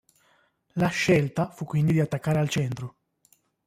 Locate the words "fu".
1.51-1.63